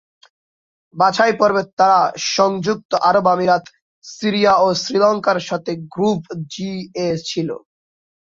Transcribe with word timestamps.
বাছাইপর্বে 0.95 1.63
তারা 1.79 1.99
সংযুক্ত 2.31 2.91
আরব 3.09 3.25
আমিরাত, 3.33 3.63
সিরিয়া 4.05 4.53
ও 4.57 4.77
শ্রীলঙ্কার 4.81 5.39
সাথে 5.49 5.71
গ্রুপ 5.93 6.21
জি-এ 6.51 7.07
ছিল। 7.29 7.49